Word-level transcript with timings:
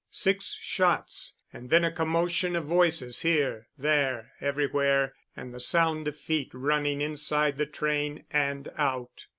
Six 0.09 0.57
shots 0.59 1.35
and 1.53 1.69
then 1.69 1.83
a 1.83 1.91
commotion 1.91 2.55
of 2.55 2.65
voices 2.65 3.21
here, 3.21 3.67
there, 3.77 4.31
everywhere, 4.41 5.13
and 5.37 5.53
the 5.53 5.59
sound 5.59 6.07
of 6.07 6.17
feet 6.17 6.49
running 6.55 7.01
inside 7.01 7.59
the 7.59 7.67
train 7.67 8.25
and 8.31 8.71
out. 8.79 9.27